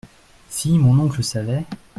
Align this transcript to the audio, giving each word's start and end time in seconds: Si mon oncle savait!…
Si 0.49 0.79
mon 0.79 0.97
oncle 0.97 1.23
savait!… 1.23 1.63